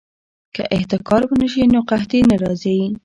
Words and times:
که 0.55 0.63
احتکار 0.75 1.21
ونه 1.25 1.47
شي 1.53 1.63
نو 1.73 1.79
قحطي 1.89 2.19
نه 2.29 2.35
راځي. 2.43 2.79